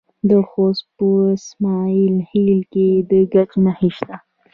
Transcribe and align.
د 0.29 0.31
خوست 0.49 0.85
په 0.97 1.07
اسماعیل 1.37 2.15
خیل 2.29 2.59
کې 2.73 2.87
د 3.09 3.11
ګچ 3.33 3.51
نښې 3.63 3.89
شته. 3.97 4.15